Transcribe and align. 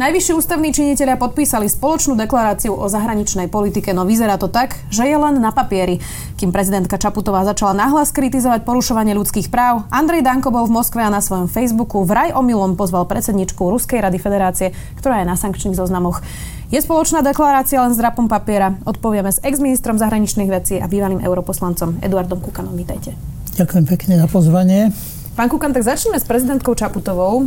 Najvyšší 0.00 0.32
ústavní 0.32 0.72
činiteľia 0.72 1.20
podpísali 1.20 1.68
spoločnú 1.68 2.16
deklaráciu 2.16 2.72
o 2.72 2.88
zahraničnej 2.88 3.52
politike, 3.52 3.92
no 3.92 4.08
vyzerá 4.08 4.40
to 4.40 4.48
tak, 4.48 4.80
že 4.88 5.04
je 5.04 5.12
len 5.12 5.36
na 5.36 5.52
papieri. 5.52 6.00
Kým 6.40 6.56
prezidentka 6.56 6.96
Čaputová 6.96 7.44
začala 7.44 7.76
nahlas 7.76 8.08
kritizovať 8.08 8.64
porušovanie 8.64 9.12
ľudských 9.12 9.52
práv, 9.52 9.84
Andrej 9.92 10.24
Danko 10.24 10.48
bol 10.48 10.64
v 10.64 10.80
Moskve 10.80 11.04
a 11.04 11.12
na 11.12 11.20
svojom 11.20 11.52
Facebooku 11.52 12.00
vraj 12.08 12.32
omylom 12.32 12.80
pozval 12.80 13.04
predsedničku 13.04 13.60
Ruskej 13.60 14.00
rady 14.00 14.16
federácie, 14.16 14.72
ktorá 14.96 15.20
je 15.20 15.28
na 15.28 15.36
sankčných 15.36 15.76
zoznamoch. 15.76 16.24
Je 16.72 16.80
spoločná 16.80 17.20
deklarácia 17.20 17.84
len 17.84 17.92
s 17.92 18.00
drapom 18.00 18.24
papiera? 18.24 18.72
Odpovieme 18.88 19.28
s 19.28 19.44
ex-ministrom 19.44 20.00
zahraničných 20.00 20.48
vecí 20.48 20.80
a 20.80 20.88
bývalým 20.88 21.20
europoslancom 21.20 22.00
Eduardom 22.00 22.40
Kukanom. 22.40 22.72
Vítajte. 22.72 23.12
Ďakujem 23.60 23.84
pekne 23.84 24.16
za 24.16 24.32
pozvanie. 24.32 24.96
Pán 25.30 25.46
Kukan, 25.46 25.70
tak 25.70 25.86
začneme 25.86 26.18
s 26.18 26.26
prezidentkou 26.26 26.74
Čaputovou. 26.74 27.46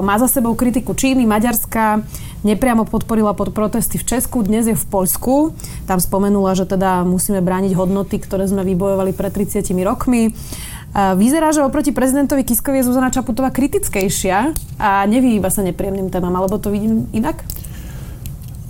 má 0.00 0.16
za 0.16 0.24
sebou 0.24 0.56
kritiku 0.56 0.96
Číny, 0.96 1.28
Maďarska, 1.28 2.00
nepriamo 2.40 2.88
podporila 2.88 3.36
pod 3.36 3.52
protesty 3.52 4.00
v 4.00 4.08
Česku, 4.08 4.40
dnes 4.40 4.64
je 4.64 4.72
v 4.72 4.86
Poľsku. 4.88 5.52
Tam 5.84 6.00
spomenula, 6.00 6.56
že 6.56 6.64
teda 6.64 7.04
musíme 7.04 7.44
brániť 7.44 7.76
hodnoty, 7.76 8.16
ktoré 8.24 8.48
sme 8.48 8.64
vybojovali 8.64 9.12
pred 9.12 9.36
30 9.36 9.68
rokmi. 9.84 10.32
Uh, 10.32 11.12
vyzerá, 11.12 11.52
že 11.52 11.60
oproti 11.60 11.92
prezidentovi 11.92 12.40
Kiskovi 12.40 12.80
je 12.80 12.88
Zuzana 12.88 13.12
Čaputová 13.12 13.52
kritickejšia 13.52 14.56
a 14.80 15.04
nevyhýba 15.04 15.52
sa 15.52 15.60
nepríjemným 15.60 16.08
témam, 16.08 16.32
alebo 16.32 16.56
to 16.56 16.72
vidím 16.72 17.04
inak? 17.12 17.44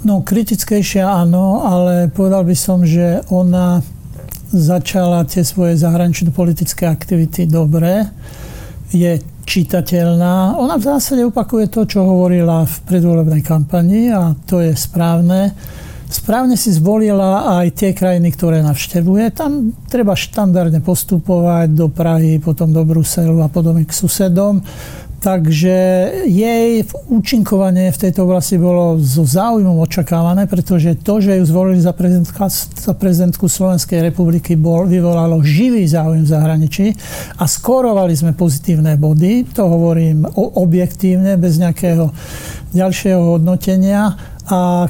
No, 0.02 0.27
kritickejšia 0.27 1.06
áno, 1.06 1.62
ale 1.62 2.10
povedal 2.10 2.42
by 2.42 2.56
som, 2.58 2.82
že 2.82 3.22
ona 3.30 3.78
začala 4.51 5.23
tie 5.27 5.47
svoje 5.47 5.79
zahraničné 5.79 6.34
politické 6.34 6.91
aktivity 6.91 7.47
dobre 7.47 8.11
je 8.91 9.23
čitateľná. 9.47 10.59
Ona 10.59 10.79
v 10.79 10.87
zásade 10.95 11.23
opakuje 11.27 11.70
to, 11.70 11.87
čo 11.87 12.06
hovorila 12.06 12.67
v 12.67 12.77
predvolebnej 12.87 13.43
kampani 13.43 14.11
a 14.11 14.34
to 14.47 14.62
je 14.62 14.75
správne. 14.75 15.55
Správne 16.11 16.59
si 16.59 16.75
zvolila 16.75 17.62
aj 17.62 17.78
tie 17.78 17.91
krajiny, 17.95 18.34
ktoré 18.34 18.67
navštevuje. 18.67 19.31
Tam 19.31 19.71
treba 19.87 20.19
štandardne 20.19 20.83
postupovať 20.83 21.71
do 21.71 21.87
Prahy, 21.87 22.43
potom 22.43 22.75
do 22.75 22.83
Bruselu 22.83 23.39
a 23.39 23.47
podobne 23.47 23.87
k 23.87 23.95
susedom. 23.95 24.59
Takže 25.20 25.76
jej 26.24 26.80
účinkovanie 27.12 27.92
v 27.92 28.00
tejto 28.08 28.24
oblasti 28.24 28.56
bolo 28.56 28.96
so 28.96 29.20
záujmom 29.28 29.76
očakávané, 29.84 30.48
pretože 30.48 30.96
to, 31.04 31.20
že 31.20 31.36
ju 31.36 31.44
zvolili 31.44 31.76
za, 31.76 31.92
za 32.72 32.96
prezidentku 32.96 33.44
Slovenskej 33.44 34.00
republiky, 34.00 34.56
bol, 34.56 34.88
vyvolalo 34.88 35.44
živý 35.44 35.84
záujem 35.84 36.24
v 36.24 36.32
zahraničí 36.32 36.86
a 37.36 37.44
skorovali 37.44 38.16
sme 38.16 38.32
pozitívne 38.32 38.96
body. 38.96 39.44
To 39.60 39.68
hovorím 39.68 40.24
objektívne, 40.56 41.36
bez 41.36 41.60
nejakého 41.60 42.16
ďalšieho 42.72 43.36
hodnotenia. 43.36 44.16
A 44.48 44.88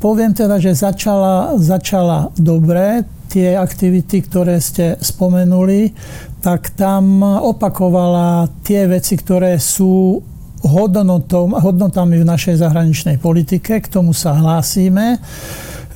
poviem 0.00 0.32
teda, 0.32 0.56
že 0.56 0.72
začala, 0.72 1.60
začala 1.60 2.32
dobre 2.34 3.04
tie 3.30 3.54
aktivity, 3.54 4.26
ktoré 4.26 4.58
ste 4.58 4.98
spomenuli, 4.98 5.94
tak 6.42 6.74
tam 6.74 7.22
opakovala 7.22 8.50
tie 8.64 8.90
veci, 8.90 9.14
ktoré 9.14 9.60
sú 9.60 10.18
hodnotami 10.64 12.16
v 12.20 12.26
našej 12.26 12.60
zahraničnej 12.60 13.16
politike. 13.22 13.80
K 13.80 13.86
tomu 13.88 14.16
sa 14.16 14.34
hlásime. 14.34 15.20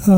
Eh, 0.05 0.10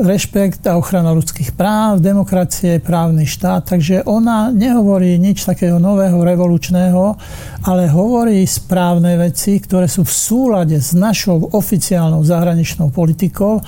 rešpekt 0.00 0.64
a 0.64 0.80
ochrana 0.80 1.12
ľudských 1.12 1.52
práv, 1.52 2.00
demokracie, 2.00 2.80
právny 2.80 3.28
štát. 3.28 3.68
Takže 3.68 4.08
ona 4.08 4.48
nehovorí 4.48 5.20
nič 5.20 5.44
takého 5.44 5.76
nového, 5.76 6.24
revolučného, 6.24 7.20
ale 7.68 7.84
hovorí 7.92 8.40
správne 8.48 9.20
veci, 9.20 9.60
ktoré 9.60 9.92
sú 9.92 10.08
v 10.08 10.14
súlade 10.16 10.80
s 10.80 10.96
našou 10.96 11.52
oficiálnou 11.52 12.24
zahraničnou 12.24 12.88
politikou 12.88 13.60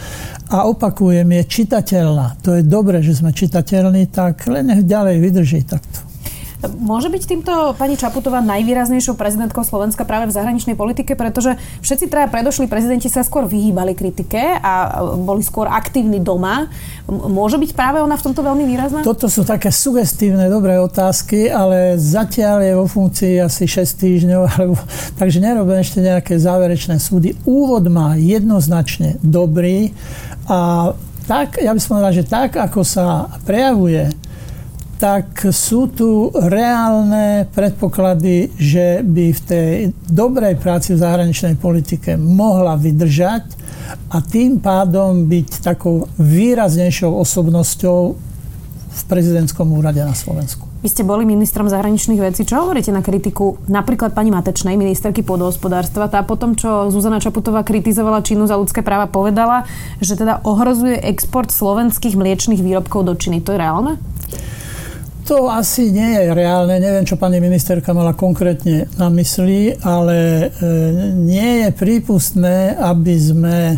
a 0.49 0.65
opakujem, 0.65 1.29
je 1.29 1.43
čitateľná. 1.45 2.41
To 2.41 2.57
je 2.57 2.65
dobre, 2.65 3.05
že 3.05 3.21
sme 3.21 3.37
čitateľní, 3.37 4.09
tak 4.09 4.49
len 4.49 4.73
nech 4.73 4.89
ďalej 4.89 5.21
vydrží 5.21 5.69
takto. 5.69 6.12
Môže 6.63 7.11
byť 7.11 7.23
týmto 7.27 7.53
pani 7.75 7.99
Čaputová 7.99 8.39
najvýraznejšou 8.39 9.19
prezidentkou 9.19 9.67
Slovenska 9.67 10.07
práve 10.07 10.31
v 10.31 10.37
zahraničnej 10.39 10.79
politike, 10.79 11.19
pretože 11.19 11.59
všetci 11.83 12.07
traja 12.07 12.31
predošli 12.31 12.71
prezidenti 12.71 13.11
sa 13.11 13.27
skôr 13.27 13.51
vyhýbali 13.51 13.99
kritike 13.99 14.63
a 14.63 15.03
boli 15.19 15.43
skôr 15.43 15.67
aktívni 15.67 16.23
doma. 16.23 16.71
Môže 17.11 17.59
byť 17.59 17.75
práve 17.75 17.99
ona 17.99 18.15
v 18.15 18.25
tomto 18.31 18.47
veľmi 18.47 18.63
výrazná? 18.63 19.03
Toto 19.03 19.27
sú 19.27 19.43
také 19.43 19.75
sugestívne, 19.75 20.47
dobré 20.47 20.79
otázky, 20.79 21.51
ale 21.51 21.99
zatiaľ 21.99 22.63
je 22.63 22.73
vo 22.79 22.87
funkcii 22.87 23.43
asi 23.43 23.67
6 23.67 23.99
týždňov, 23.99 24.43
alebo, 24.55 24.79
takže 25.19 25.43
nerobím 25.43 25.83
ešte 25.83 25.99
nejaké 25.99 26.39
záverečné 26.39 27.03
súdy. 27.03 27.35
Úvod 27.43 27.91
má 27.91 28.15
jednoznačne 28.15 29.19
dobrý 29.19 29.91
a 30.47 30.95
tak, 31.27 31.59
ja 31.63 31.71
by 31.71 31.79
som 31.79 31.99
povedal, 31.99 32.15
že 32.15 32.27
tak, 32.27 32.59
ako 32.59 32.83
sa 32.83 33.31
prejavuje 33.47 34.11
tak 35.03 35.51
sú 35.51 35.91
tu 35.91 36.31
reálne 36.31 37.51
predpoklady, 37.51 38.55
že 38.55 39.03
by 39.03 39.35
v 39.35 39.41
tej 39.43 39.71
dobrej 40.07 40.63
práci 40.63 40.95
v 40.95 41.03
zahraničnej 41.03 41.59
politike 41.59 42.15
mohla 42.15 42.79
vydržať 42.79 43.51
a 44.15 44.23
tým 44.23 44.63
pádom 44.63 45.27
byť 45.27 45.49
takou 45.59 46.07
výraznejšou 46.23 47.19
osobnosťou 47.19 48.01
v 48.93 49.03
prezidentskom 49.11 49.75
úrade 49.75 49.99
na 50.07 50.15
Slovensku. 50.15 50.71
Vy 50.87 50.95
ste 50.95 51.03
boli 51.03 51.27
ministrom 51.27 51.67
zahraničných 51.67 52.23
vecí. 52.23 52.47
Čo 52.47 52.63
hovoríte 52.63 52.95
na 52.95 53.03
kritiku 53.03 53.59
napríklad 53.67 54.15
pani 54.15 54.31
Matečnej, 54.31 54.79
ministerky 54.79 55.27
pôdohospodárstva? 55.27 56.07
Tá 56.07 56.23
potom, 56.23 56.55
čo 56.55 56.95
Zuzana 56.95 57.19
Čaputová 57.19 57.67
kritizovala 57.67 58.23
Čínu 58.23 58.47
za 58.47 58.55
ľudské 58.55 58.87
práva, 58.87 59.11
povedala, 59.11 59.67
že 59.99 60.15
teda 60.15 60.47
ohrozuje 60.47 60.95
export 61.03 61.51
slovenských 61.51 62.15
mliečných 62.15 62.63
výrobkov 62.63 63.03
do 63.03 63.19
Číny. 63.19 63.43
To 63.43 63.51
je 63.55 63.59
reálne? 63.59 63.99
To 65.31 65.47
asi 65.47 65.95
nie 65.95 66.19
je 66.19 66.35
reálne. 66.35 66.83
Neviem, 66.83 67.07
čo 67.07 67.15
pani 67.15 67.39
ministerka 67.39 67.95
mala 67.95 68.11
konkrétne 68.11 68.91
na 68.99 69.07
mysli, 69.15 69.71
ale 69.87 70.51
e, 70.51 70.69
nie 71.15 71.63
je 71.63 71.69
prípustné, 71.71 72.75
aby 72.75 73.15
sme 73.15 73.57
e, 73.71 73.77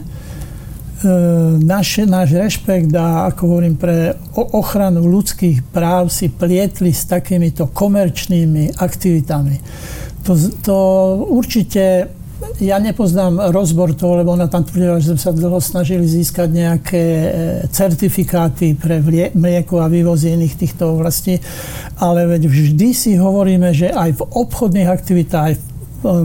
náš, 1.60 2.08
náš 2.08 2.32
rešpekt 2.32 2.96
a, 2.96 3.28
ako 3.28 3.42
hovorím, 3.44 3.76
pre 3.76 4.16
ochranu 4.32 5.04
ľudských 5.04 5.68
práv 5.68 6.08
si 6.08 6.32
plietli 6.32 6.96
s 6.96 7.04
takýmito 7.04 7.68
komerčnými 7.68 8.80
aktivitami. 8.80 9.60
To, 10.24 10.32
to 10.64 10.76
určite 11.28 12.08
ja 12.62 12.78
nepoznám 12.78 13.50
rozbor 13.50 13.92
toho, 13.98 14.22
lebo 14.22 14.32
ona 14.32 14.46
tam 14.46 14.62
tvrdila, 14.62 15.02
že 15.02 15.14
sme 15.14 15.20
sa 15.20 15.32
dlho 15.34 15.58
snažili 15.58 16.06
získať 16.06 16.48
nejaké 16.48 17.02
e, 17.02 17.28
certifikáty 17.68 18.78
pre 18.78 19.02
mlieko 19.34 19.82
a 19.82 19.90
vývozy 19.90 20.32
iných 20.32 20.54
týchto 20.54 20.94
oblastí, 20.94 21.40
ale 21.98 22.30
veď 22.30 22.46
vždy 22.46 22.88
si 22.94 23.12
hovoríme, 23.18 23.74
že 23.74 23.90
aj 23.90 24.10
v 24.18 24.22
obchodných 24.22 24.88
aktivitách, 24.88 25.44
aj 25.50 25.56
v 25.56 25.74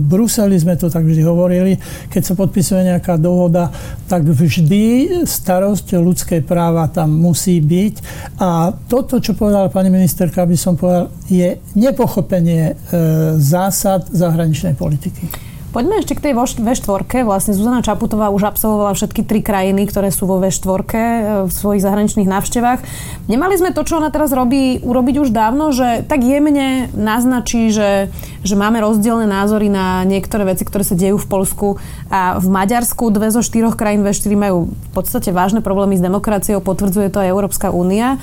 Bruseli 0.04 0.60
sme 0.60 0.76
to 0.76 0.92
tak 0.92 1.08
vždy 1.08 1.24
hovorili, 1.24 1.80
keď 2.12 2.22
sa 2.22 2.34
podpisuje 2.36 2.92
nejaká 2.92 3.16
dohoda, 3.16 3.72
tak 4.12 4.28
vždy 4.28 5.24
starosť 5.24 5.96
ľudské 5.96 6.44
práva 6.44 6.92
tam 6.92 7.16
musí 7.16 7.64
byť. 7.64 7.96
A 8.44 8.76
toto, 8.76 9.24
čo 9.24 9.40
povedala 9.40 9.72
pani 9.72 9.88
ministerka, 9.88 10.44
by 10.44 10.58
som 10.60 10.76
povedal, 10.76 11.08
je 11.32 11.64
nepochopenie 11.80 12.76
e, 12.76 13.00
zásad 13.40 14.12
zahraničnej 14.12 14.76
politiky. 14.76 15.49
Poďme 15.70 16.02
ešte 16.02 16.18
k 16.18 16.24
tej 16.26 16.34
V4. 16.34 17.22
Vlastne 17.22 17.54
Zuzana 17.54 17.86
Čaputová 17.86 18.34
už 18.34 18.42
absolvovala 18.50 18.98
všetky 18.98 19.22
tri 19.22 19.46
krajiny, 19.46 19.86
ktoré 19.86 20.10
sú 20.10 20.26
vo 20.26 20.42
V4 20.42 20.66
e, 20.66 20.98
v 21.46 21.52
svojich 21.54 21.86
zahraničných 21.86 22.26
návštevách. 22.26 22.82
Nemali 23.30 23.54
sme 23.54 23.70
to, 23.70 23.86
čo 23.86 24.02
ona 24.02 24.10
teraz 24.10 24.34
robí, 24.34 24.82
urobiť 24.82 25.22
už 25.22 25.30
dávno, 25.30 25.70
že 25.70 26.02
tak 26.10 26.26
jemne 26.26 26.90
naznačí, 26.98 27.70
že, 27.70 28.10
že 28.42 28.56
máme 28.58 28.82
rozdielne 28.82 29.30
názory 29.30 29.70
na 29.70 30.02
niektoré 30.10 30.50
veci, 30.50 30.66
ktoré 30.66 30.82
sa 30.82 30.98
dejú 30.98 31.22
v 31.22 31.30
Polsku 31.30 31.78
a 32.10 32.42
v 32.42 32.50
Maďarsku. 32.50 33.14
Dve 33.14 33.30
zo 33.30 33.46
štyroch 33.46 33.78
krajín 33.78 34.02
V4 34.02 34.34
majú 34.34 34.74
v 34.74 34.90
podstate 34.98 35.30
vážne 35.30 35.62
problémy 35.62 35.94
s 35.94 36.02
demokraciou, 36.02 36.66
potvrdzuje 36.66 37.14
to 37.14 37.22
aj 37.22 37.30
Európska 37.30 37.70
únia. 37.70 38.18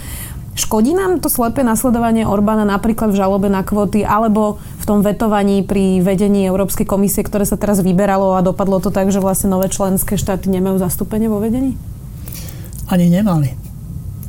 Škodí 0.56 0.97
nám 0.97 1.20
to 1.20 1.29
slepé 1.29 1.61
nasledovanie 1.61 2.25
Orbána 2.25 2.64
napríklad 2.64 3.12
v 3.12 3.20
žalobe 3.20 3.53
na 3.53 3.61
kvóty 3.61 4.08
alebo 4.08 4.56
v 4.81 4.85
tom 4.88 5.05
vetovaní 5.05 5.61
pri 5.61 6.00
vedení 6.00 6.49
Európskej 6.49 6.88
komisie, 6.88 7.20
ktoré 7.29 7.44
sa 7.44 7.61
teraz 7.61 7.85
vyberalo 7.85 8.32
a 8.32 8.41
dopadlo 8.41 8.81
to 8.81 8.88
tak, 8.88 9.12
že 9.12 9.20
vlastne 9.20 9.53
nové 9.53 9.69
členské 9.69 10.17
štáty 10.17 10.49
nemajú 10.49 10.81
zastúpenie 10.81 11.29
vo 11.29 11.44
vedení? 11.44 11.76
Ani 12.88 13.12
nemali. 13.12 13.53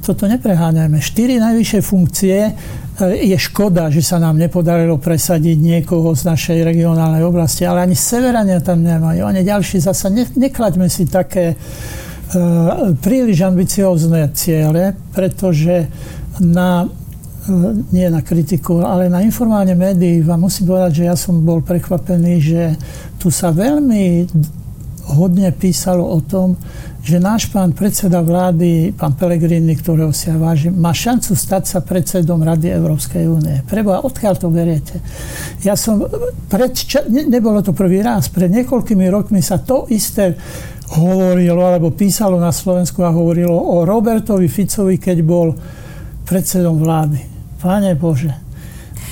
Toto 0.04 0.28
nepreháňajme. 0.28 1.00
Štyri 1.00 1.40
najvyššie 1.40 1.80
funkcie 1.80 2.56
je 3.06 3.38
škoda, 3.38 3.88
že 3.88 4.04
sa 4.04 4.20
nám 4.20 4.36
nepodarilo 4.36 5.00
presadiť 5.00 5.56
niekoho 5.56 6.12
z 6.12 6.28
našej 6.28 6.60
regionálnej 6.66 7.24
oblasti, 7.24 7.64
ale 7.64 7.88
ani 7.88 7.96
severania 7.96 8.60
tam 8.60 8.82
nemajú, 8.84 9.24
ani 9.24 9.48
ďalší 9.48 9.80
zasa. 9.80 10.12
Ne, 10.12 10.28
neklaďme 10.28 10.90
si 10.92 11.08
také 11.08 11.56
príliš 13.00 13.40
ambiciózne 13.48 14.28
ciele, 14.36 14.92
pretože 15.16 15.88
na 16.44 16.84
uh, 16.84 16.92
nie 17.92 18.08
na 18.12 18.22
kritiku, 18.22 18.84
ale 18.84 19.08
na 19.08 19.24
informovanie 19.24 19.76
médií 19.76 20.20
vám 20.20 20.48
musím 20.48 20.68
povedať, 20.68 21.04
že 21.04 21.04
ja 21.08 21.16
som 21.16 21.40
bol 21.40 21.64
prekvapený, 21.64 22.34
že 22.44 22.64
tu 23.16 23.32
sa 23.32 23.56
veľmi 23.56 24.28
hodne 25.16 25.48
písalo 25.56 26.04
o 26.04 26.20
tom, 26.20 26.60
že 27.08 27.24
náš 27.24 27.48
pán 27.48 27.72
predseda 27.72 28.20
vlády, 28.20 28.92
pán 28.92 29.16
Pelegrini, 29.16 29.80
ktorého 29.80 30.12
si 30.12 30.28
ja 30.28 30.36
vážim, 30.36 30.76
má 30.76 30.92
šancu 30.92 31.40
stať 31.40 31.64
sa 31.64 31.80
predsedom 31.80 32.44
Rady 32.44 32.68
Európskej 32.68 33.24
únie. 33.32 33.64
Preboha, 33.64 34.04
odkiaľ 34.04 34.36
to 34.36 34.52
beriete? 34.52 35.00
Ja 35.64 35.80
som, 35.80 36.04
pred, 36.52 36.76
ne, 37.08 37.32
nebolo 37.32 37.64
to 37.64 37.72
prvý 37.72 38.04
raz, 38.04 38.28
pred 38.28 38.52
niekoľkými 38.52 39.08
rokmi 39.08 39.40
sa 39.40 39.56
to 39.56 39.88
isté 39.88 40.36
hovorilo, 41.00 41.64
alebo 41.64 41.96
písalo 41.96 42.44
na 42.44 42.52
Slovensku 42.52 43.00
a 43.08 43.16
hovorilo 43.16 43.56
o 43.56 43.88
Robertovi 43.88 44.52
Ficovi, 44.52 45.00
keď 45.00 45.18
bol 45.24 45.56
predsedom 46.28 46.76
vlády. 46.76 47.24
Pane 47.64 47.96
Bože, 47.96 48.36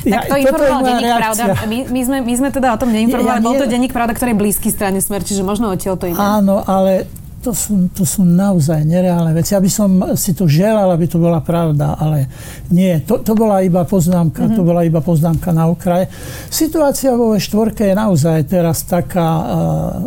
ja, 0.06 0.22
tak 0.22 0.30
to 0.30 0.36
informoval 0.38 0.82
denník 0.86 1.16
Pravda. 1.18 1.44
My, 1.66 1.78
my, 1.90 2.02
sme, 2.06 2.18
my 2.22 2.34
sme 2.38 2.50
teda 2.54 2.68
o 2.76 2.78
tom 2.78 2.90
neinformovali. 2.94 3.40
Ja, 3.40 3.42
ja, 3.42 3.48
Bol 3.48 3.56
to 3.58 3.66
denník 3.66 3.90
Pravda, 3.90 4.14
ktorý 4.14 4.38
je 4.38 4.40
blízky 4.44 4.70
strane 4.70 5.02
Smer, 5.02 5.26
čiže 5.26 5.42
možno 5.42 5.74
odtiaľ 5.74 5.98
to 5.98 6.06
ide. 6.06 6.20
Áno, 6.20 6.62
ale 6.62 7.10
to 7.46 7.54
sú, 7.54 7.94
to 7.94 8.02
sú 8.02 8.26
naozaj 8.26 8.82
nereálne 8.82 9.30
veci. 9.38 9.54
Ja 9.54 9.62
by 9.62 9.70
som 9.70 9.90
si 10.18 10.34
to 10.34 10.50
želal, 10.50 10.90
aby 10.90 11.06
to 11.06 11.22
bola 11.22 11.46
pravda, 11.46 11.94
ale 11.94 12.26
nie. 12.74 12.98
To, 13.06 13.22
to 13.22 13.38
bola 13.38 13.62
iba 13.62 13.86
poznámka, 13.86 14.50
mm-hmm. 14.50 14.58
to 14.58 14.62
bola 14.66 14.82
iba 14.82 14.98
poznámka 14.98 15.54
na 15.54 15.70
okraj. 15.70 16.10
Situácia 16.50 17.14
vo 17.14 17.38
štvorke 17.38 17.86
je 17.86 17.94
naozaj 17.94 18.50
teraz 18.50 18.82
taká 18.90 19.30
uh, 19.30 19.46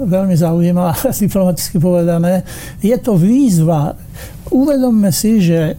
veľmi 0.03 0.35
zaujímavá, 0.35 0.99
diplomaticky 1.23 1.79
povedané. 1.79 2.43
Je 2.83 2.99
to 2.99 3.15
výzva. 3.15 3.95
Uvedomme 4.51 5.15
si, 5.15 5.39
že 5.39 5.79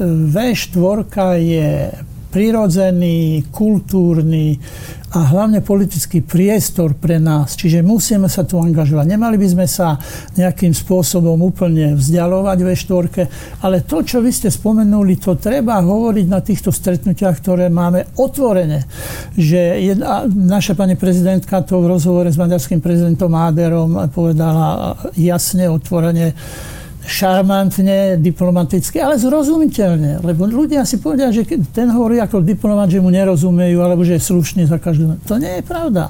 V4 0.00 1.04
je 1.44 1.72
prirodzený, 2.34 3.46
kultúrny 3.54 4.58
a 5.14 5.30
hlavne 5.30 5.62
politický 5.62 6.26
priestor 6.26 6.98
pre 6.98 7.22
nás. 7.22 7.54
Čiže 7.54 7.86
musíme 7.86 8.26
sa 8.26 8.42
tu 8.42 8.58
angažovať. 8.58 9.06
Nemali 9.06 9.38
by 9.38 9.46
sme 9.46 9.66
sa 9.70 9.94
nejakým 10.34 10.74
spôsobom 10.74 11.38
úplne 11.38 11.94
vzdialovať 11.94 12.58
ve 12.66 12.74
štvorke, 12.74 13.22
ale 13.62 13.86
to, 13.86 14.02
čo 14.02 14.18
vy 14.18 14.34
ste 14.34 14.50
spomenuli, 14.50 15.22
to 15.22 15.38
treba 15.38 15.78
hovoriť 15.78 16.26
na 16.26 16.42
týchto 16.42 16.74
stretnutiach, 16.74 17.38
ktoré 17.38 17.70
máme 17.70 18.10
otvorene. 18.18 18.82
Že 19.38 19.94
jedna, 19.94 20.26
naša 20.26 20.74
pani 20.74 20.98
prezidentka 20.98 21.62
to 21.62 21.78
v 21.78 21.94
rozhovore 21.94 22.26
s 22.26 22.34
maďarským 22.34 22.82
prezidentom 22.82 23.30
Áderom 23.38 24.10
povedala 24.10 24.98
jasne, 25.14 25.70
otvorene, 25.70 26.34
šarmantne, 27.04 28.16
diplomaticky, 28.16 28.96
ale 29.00 29.20
zrozumiteľne. 29.20 30.24
Lebo 30.24 30.48
ľudia 30.48 30.88
si 30.88 30.96
povedia, 30.96 31.28
že 31.28 31.44
ten 31.72 31.92
hovorí 31.92 32.18
ako 32.20 32.40
diplomat, 32.40 32.88
že 32.88 33.04
mu 33.04 33.12
nerozumejú, 33.12 33.78
alebo 33.84 34.02
že 34.02 34.16
je 34.16 34.28
slušný 34.32 34.64
za 34.64 34.80
každú... 34.80 35.20
To 35.28 35.36
nie 35.36 35.60
je 35.60 35.64
pravda. 35.64 36.08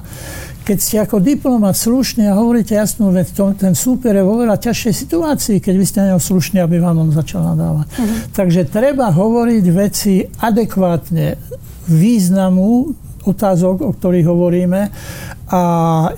Keď 0.65 0.77
ste 0.81 0.97
ako 0.97 1.21
diplomat 1.21 1.77
slušný 1.77 2.25
a 2.25 2.33
hovoríte 2.33 2.73
jasnú 2.73 3.13
vec, 3.13 3.29
to, 3.29 3.53
ten 3.53 3.77
súper 3.77 4.17
je 4.17 4.25
vo 4.25 4.41
veľa 4.41 4.57
ťažšej 4.57 4.93
situácii, 5.05 5.57
keď 5.61 5.73
vy 5.77 5.85
ste 5.85 5.99
neho 6.01 6.17
slušný, 6.17 6.57
aby 6.57 6.81
vám 6.81 7.05
on 7.05 7.13
začal 7.13 7.45
nadávať. 7.53 7.85
Uh-huh. 7.85 8.17
Takže 8.33 8.65
treba 8.65 9.13
hovoriť 9.13 9.65
veci 9.69 10.25
adekvátne 10.25 11.37
významu 11.85 13.04
otázok, 13.25 13.75
o 13.83 13.91
ktorých 13.91 14.27
hovoríme. 14.29 14.81
A 15.45 15.61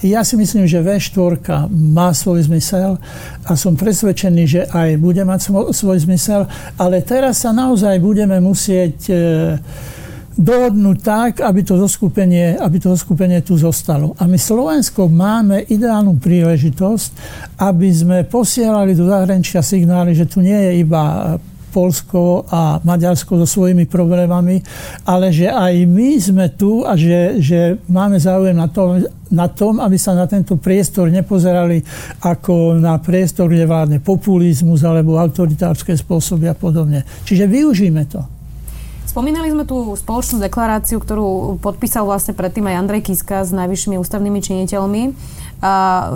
ja 0.07 0.23
si 0.23 0.39
myslím, 0.39 0.67
že 0.71 0.79
V4 0.79 1.67
má 1.71 2.15
svoj 2.15 2.47
zmysel 2.47 2.95
a 3.43 3.51
som 3.59 3.75
presvedčený, 3.75 4.43
že 4.47 4.61
aj 4.71 4.95
bude 5.03 5.19
mať 5.27 5.51
svoj 5.75 5.97
zmysel, 5.99 6.47
ale 6.79 7.03
teraz 7.03 7.43
sa 7.43 7.51
naozaj 7.51 7.99
budeme 7.99 8.39
musieť 8.39 8.95
e, 9.11 9.15
dohodnúť 10.37 10.97
tak, 11.01 11.31
aby 11.41 11.65
to, 11.65 11.75
zoskupenie, 11.81 12.55
aby 12.61 12.77
to 12.77 12.93
zoskupenie 12.93 13.41
tu 13.41 13.57
zostalo. 13.57 14.13
A 14.21 14.29
my 14.29 14.37
Slovensko 14.37 15.09
máme 15.09 15.65
ideálnu 15.65 16.21
príležitosť, 16.21 17.09
aby 17.57 17.89
sme 17.89 18.17
posielali 18.23 18.93
do 18.93 19.09
zahraničia 19.09 19.65
signály, 19.65 20.13
že 20.13 20.29
tu 20.29 20.45
nie 20.45 20.55
je 20.55 20.71
iba 20.85 21.35
Polsko 21.77 22.49
a 22.49 22.81
Maďarsko 22.81 23.37
so 23.37 23.45
svojimi 23.45 23.85
problémami, 23.85 24.65
ale 25.05 25.29
že 25.29 25.45
aj 25.45 25.85
my 25.85 26.09
sme 26.17 26.45
tu 26.57 26.81
a 26.81 26.97
že, 26.97 27.37
že 27.37 27.77
máme 27.85 28.17
záujem 28.17 28.57
na 28.57 28.65
tom, 28.65 28.97
na 29.29 29.45
tom, 29.45 29.77
aby 29.77 29.93
sa 29.93 30.17
na 30.17 30.25
tento 30.25 30.57
priestor 30.57 31.13
nepozerali 31.13 31.85
ako 32.25 32.81
na 32.81 32.97
priestor, 32.97 33.45
kde 33.45 33.69
vládne 33.69 34.01
populizmus 34.01 34.81
alebo 34.81 35.21
autoritárske 35.21 35.93
spôsoby 35.93 36.49
a 36.49 36.57
podobne. 36.57 37.05
Čiže 37.29 37.45
využíme 37.45 38.09
to. 38.09 38.36
Spomínali 39.17 39.49
sme 39.49 39.65
tú 39.65 39.97
spoločnú 39.97 40.37
deklaráciu, 40.45 41.01
ktorú 41.01 41.57
podpísal 41.57 42.05
vlastne 42.05 42.37
predtým 42.37 42.69
aj 42.69 42.85
Andrej 42.85 43.01
Kiska 43.01 43.41
s 43.41 43.49
najvyššími 43.49 43.97
ústavnými 43.97 44.37
činiteľmi 44.45 45.03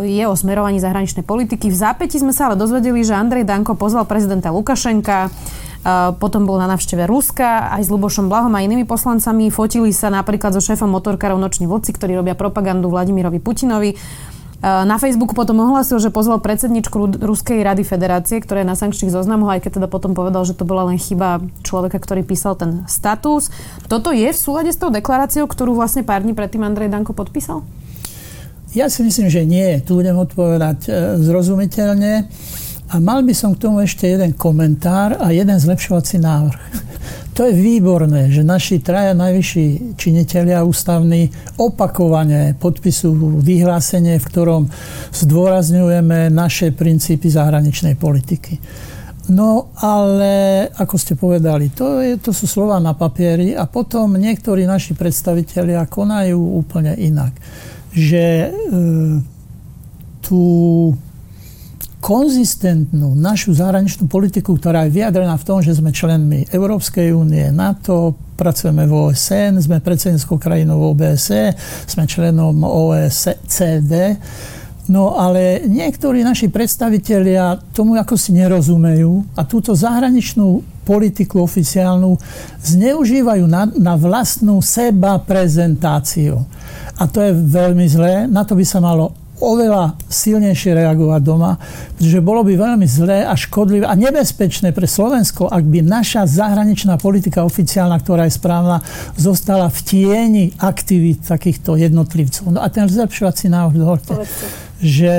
je 0.06 0.24
o 0.30 0.38
smerovaní 0.38 0.77
zahraničnej 0.77 1.25
politiky. 1.25 1.74
V 1.74 1.81
zápäti 1.81 2.21
sme 2.21 2.30
sa 2.30 2.45
ale 2.45 2.62
dozvedeli, 2.62 3.01
že 3.01 3.18
Andrej 3.18 3.50
Danko 3.50 3.74
pozval 3.74 4.06
prezidenta 4.06 4.53
Lukašenka, 4.53 5.33
potom 6.21 6.45
bol 6.45 6.62
na 6.62 6.69
návšteve 6.69 7.09
Ruska 7.09 7.74
aj 7.74 7.81
s 7.81 7.89
Lubošom 7.89 8.30
Blahom 8.30 8.53
a 8.53 8.62
inými 8.62 8.86
poslancami. 8.86 9.50
Fotili 9.50 9.89
sa 9.97 10.13
napríklad 10.13 10.54
so 10.54 10.62
šéfom 10.62 10.94
motorkárov 10.94 11.42
Noční 11.42 11.65
vodci, 11.65 11.97
ktorí 11.97 12.13
robia 12.13 12.38
propagandu 12.38 12.86
Vladimirovi 12.94 13.42
Putinovi. 13.42 13.97
Na 14.61 15.01
Facebooku 15.01 15.33
potom 15.33 15.57
ohlasil, 15.57 15.97
že 15.97 16.13
pozval 16.13 16.37
predsedničku 16.37 17.17
Ruskej 17.17 17.65
rady 17.65 17.81
federácie, 17.81 18.37
ktorá 18.37 18.61
je 18.61 18.69
na 18.69 18.77
sankčných 18.77 19.09
zoznamoch, 19.09 19.57
aj 19.57 19.65
keď 19.65 19.81
teda 19.81 19.87
potom 19.89 20.13
povedal, 20.13 20.45
že 20.45 20.53
to 20.53 20.69
bola 20.69 20.85
len 20.93 21.01
chyba 21.01 21.41
človeka, 21.65 21.97
ktorý 21.97 22.21
písal 22.21 22.53
ten 22.53 22.85
status. 22.85 23.49
Toto 23.89 24.13
je 24.13 24.29
v 24.29 24.37
súlade 24.37 24.69
s 24.69 24.77
tou 24.77 24.93
deklaráciou, 24.93 25.49
ktorú 25.49 25.73
vlastne 25.73 26.05
pár 26.05 26.21
dní 26.21 26.37
predtým 26.37 26.61
Andrej 26.61 26.93
Danko 26.93 27.17
podpísal? 27.17 27.65
Ja 28.77 28.85
si 28.87 29.01
myslím, 29.01 29.33
že 29.33 29.49
nie. 29.49 29.81
Tu 29.81 29.97
budem 29.97 30.15
odpovedať 30.15 30.79
e, 30.87 30.91
zrozumiteľne. 31.19 32.29
A 32.91 32.99
mal 33.01 33.25
by 33.25 33.33
som 33.33 33.57
k 33.57 33.65
tomu 33.65 33.81
ešte 33.81 34.07
jeden 34.07 34.37
komentár 34.37 35.17
a 35.17 35.33
jeden 35.33 35.57
zlepšovací 35.57 36.21
návrh. 36.21 36.63
To 37.41 37.49
je 37.49 37.57
výborné, 37.57 38.29
že 38.29 38.45
naši 38.45 38.85
traja 38.85 39.17
najvyšší 39.17 39.97
činiteľia 39.97 40.61
ústavní 40.61 41.33
opakovane 41.57 42.53
podpisujú 42.53 43.41
vyhlásenie, 43.41 44.21
v 44.21 44.29
ktorom 44.29 44.69
zdôrazňujeme 45.09 46.29
naše 46.29 46.69
princípy 46.69 47.33
zahraničnej 47.33 47.97
politiky. 47.97 48.61
No 49.33 49.73
ale, 49.81 50.69
ako 50.69 50.95
ste 51.01 51.18
povedali, 51.18 51.73
to, 51.73 52.06
je, 52.06 52.21
to 52.21 52.30
sú 52.30 52.45
slova 52.45 52.77
na 52.77 52.94
papieri 52.94 53.57
a 53.57 53.66
potom 53.66 54.21
niektorí 54.21 54.69
naši 54.69 54.94
predstavitelia 54.94 55.89
konajú 55.89 56.37
úplne 56.37 56.94
inak 56.94 57.33
že 57.92 58.47
e, 58.47 58.49
tú 60.23 60.45
konzistentnú 62.01 63.13
našu 63.13 63.53
zahraničnú 63.53 64.09
politiku, 64.09 64.57
ktorá 64.57 64.89
je 64.89 64.97
vyjadrená 64.97 65.37
v 65.37 65.45
tom, 65.45 65.61
že 65.61 65.77
sme 65.77 65.93
členmi 65.93 66.49
Európskej 66.49 67.13
únie, 67.13 67.53
NATO, 67.53 68.17
pracujeme 68.33 68.89
v 68.89 69.13
OSN, 69.13 69.61
sme 69.61 69.77
predsednickou 69.77 70.41
krajinou 70.41 70.81
OBSE, 70.91 71.53
sme 71.85 72.09
členom 72.09 72.57
OECD. 72.65 74.17
No 74.89 75.13
ale 75.13 75.61
niektorí 75.69 76.25
naši 76.25 76.49
predstavitelia 76.49 77.61
tomu 77.69 77.93
ako 77.95 78.17
si 78.17 78.33
nerozumejú 78.33 79.37
a 79.37 79.45
túto 79.45 79.77
zahraničnú 79.77 80.65
politiku 80.81 81.45
oficiálnu 81.45 82.17
zneužívajú 82.65 83.45
na, 83.45 83.69
na 83.77 83.93
vlastnú 83.93 84.57
seba 84.59 85.21
prezentáciu. 85.21 86.41
A 86.97 87.05
to 87.05 87.21
je 87.21 87.31
veľmi 87.31 87.85
zlé. 87.85 88.25
Na 88.25 88.41
to 88.41 88.57
by 88.57 88.65
sa 88.65 88.81
malo 88.81 89.13
oveľa 89.42 89.98
silnejšie 90.06 90.78
reagovať 90.78 91.21
doma, 91.26 91.57
pretože 91.98 92.21
bolo 92.21 92.45
by 92.45 92.54
veľmi 92.54 92.86
zlé 92.86 93.26
a 93.26 93.33
škodlivé 93.33 93.90
a 93.90 93.98
nebezpečné 93.98 94.69
pre 94.71 94.86
Slovensko, 94.86 95.50
ak 95.50 95.66
by 95.66 95.81
naša 95.81 96.30
zahraničná 96.30 97.02
politika 97.02 97.42
oficiálna, 97.42 97.98
ktorá 97.98 98.30
je 98.30 98.38
správna, 98.38 98.86
zostala 99.18 99.68
v 99.74 99.80
tieni 99.81 100.45
aktivít 100.62 101.26
takýchto 101.26 101.76
jednotlivcov. 101.76 102.54
No 102.54 102.62
a 102.62 102.69
ten 102.69 102.86
zlepšovací 102.86 103.50
návrh, 103.50 103.78
dohoďte, 103.81 104.14
že 104.80 105.14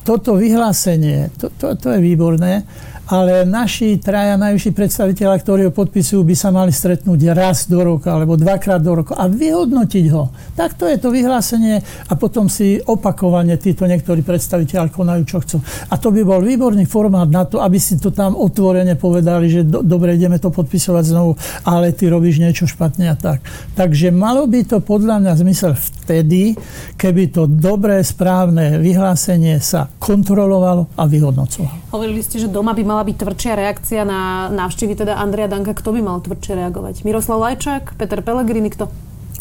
toto 0.00 0.40
vyhlásenie, 0.40 1.28
to, 1.36 1.52
to, 1.54 1.76
to 1.76 1.88
je 1.92 2.00
výborné, 2.00 2.64
ale 3.10 3.42
naši 3.42 3.98
traja 3.98 4.38
najvyšší 4.38 4.70
predstaviteľa, 4.70 5.36
ktorí 5.42 5.60
ho 5.66 5.72
podpisujú, 5.74 6.22
by 6.22 6.34
sa 6.38 6.54
mali 6.54 6.70
stretnúť 6.70 7.34
raz 7.34 7.66
do 7.66 7.82
roka 7.82 8.14
alebo 8.14 8.38
dvakrát 8.38 8.78
do 8.78 9.02
roka 9.02 9.18
a 9.18 9.26
vyhodnotiť 9.26 10.06
ho. 10.14 10.30
Tak 10.54 10.78
to 10.78 10.86
je 10.86 10.94
to 10.94 11.10
vyhlásenie 11.10 11.82
a 11.82 12.12
potom 12.14 12.46
si 12.46 12.78
opakovane 12.78 13.58
títo 13.58 13.90
niektorí 13.90 14.22
predstaviteľ 14.22 14.94
konajú, 14.94 15.22
čo 15.26 15.42
chcú. 15.42 15.58
A 15.90 15.98
to 15.98 16.14
by 16.14 16.22
bol 16.22 16.38
výborný 16.38 16.86
formát 16.86 17.26
na 17.26 17.42
to, 17.42 17.58
aby 17.58 17.82
si 17.82 17.98
to 17.98 18.14
tam 18.14 18.38
otvorene 18.38 18.94
povedali, 18.94 19.50
že 19.50 19.66
do, 19.66 19.82
dobre, 19.82 20.14
ideme 20.14 20.38
to 20.38 20.54
podpisovať 20.54 21.04
znovu, 21.10 21.34
ale 21.66 21.90
ty 21.90 22.06
robíš 22.06 22.38
niečo 22.38 22.70
špatne 22.70 23.10
a 23.10 23.18
tak. 23.18 23.42
Takže 23.74 24.14
malo 24.14 24.46
by 24.46 24.62
to 24.62 24.78
podľa 24.78 25.18
mňa 25.18 25.32
zmysel 25.34 25.74
vtedy, 26.10 26.58
keby 26.98 27.30
to 27.30 27.46
dobré, 27.46 28.02
správne 28.02 28.82
vyhlásenie 28.82 29.62
sa 29.62 29.86
kontrolovalo 30.02 30.90
a 30.98 31.06
vyhodnocovalo. 31.06 31.94
Hovorili 31.94 32.18
ste, 32.26 32.42
že 32.42 32.50
doma 32.50 32.74
by 32.74 32.82
mala 32.82 33.06
byť 33.06 33.14
tvrdšia 33.14 33.52
reakcia 33.54 34.02
na 34.02 34.50
návštevy 34.50 34.98
teda 34.98 35.14
Andrea 35.14 35.46
Danka. 35.46 35.70
Kto 35.70 35.94
by 35.94 36.02
mal 36.02 36.18
tvrdšie 36.18 36.58
reagovať? 36.58 37.06
Miroslav 37.06 37.38
Lajčák? 37.38 37.94
Peter 37.94 38.18
Pellegrini? 38.26 38.74
Kto? 38.74 38.90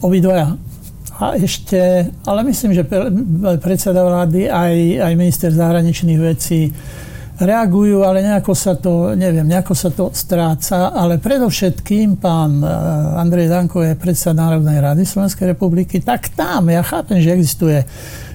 Obidvaja. 0.06 0.62
A 1.18 1.36
ešte, 1.36 2.06
ale 2.30 2.40
myslím, 2.48 2.78
že 2.78 2.86
predseda 3.60 4.06
vlády 4.06 4.46
aj, 4.46 5.10
aj 5.10 5.14
minister 5.18 5.50
zahraničných 5.50 6.22
vecí 6.22 6.70
reagujú, 7.40 8.04
ale 8.04 8.20
nejako 8.20 8.54
sa 8.54 8.76
to, 8.76 9.16
neviem, 9.16 9.48
nejako 9.48 9.74
sa 9.74 9.90
to 9.90 10.12
stráca, 10.12 10.92
ale 10.92 11.24
predovšetkým 11.24 12.20
pán 12.20 12.60
eh, 12.60 12.68
Andrej 13.16 13.48
Danko 13.48 13.82
je 13.82 13.96
predseda 13.96 14.36
Národnej 14.36 14.84
rady 14.84 15.08
Slovenskej 15.08 15.56
republiky, 15.56 16.04
tak 16.04 16.36
tam, 16.36 16.68
ja 16.68 16.84
chápem, 16.84 17.24
že 17.24 17.32
existuje 17.32 17.80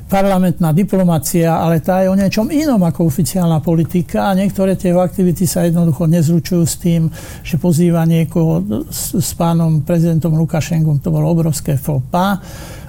parlamentná 0.05 0.71
diplomacia, 0.77 1.49
ale 1.49 1.81
tá 1.81 2.05
je 2.05 2.13
o 2.13 2.17
niečom 2.17 2.53
inom 2.53 2.81
ako 2.85 3.09
oficiálna 3.09 3.65
politika 3.65 4.29
a 4.31 4.37
niektoré 4.37 4.77
tie 4.77 4.93
aktivity 4.93 5.49
sa 5.49 5.65
jednoducho 5.65 6.05
nezručujú 6.05 6.65
s 6.65 6.77
tým, 6.77 7.09
že 7.41 7.57
pozýva 7.57 8.05
niekoho 8.05 8.85
s, 8.93 9.17
s 9.17 9.33
pánom 9.33 9.81
prezidentom 9.81 10.37
Lukašenkom. 10.37 11.01
To 11.01 11.09
bolo 11.09 11.33
obrovské 11.33 11.81
pas. 12.13 12.39